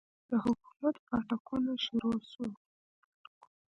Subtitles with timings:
[0.29, 2.51] د حکومت پاټکونه شروع سول.